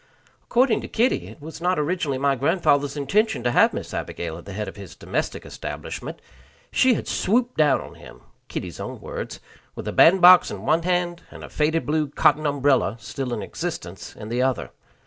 [0.41, 4.45] According to Kitty, it was not originally my grandfather's intention to have Miss Abigail at
[4.45, 6.23] the head of his domestic establishment.
[6.71, 9.39] She had swooped down on him (Kitty's own words),
[9.75, 13.43] with a band box in one hand and a faded blue cotton umbrella, still in
[13.43, 14.71] existence, in the other.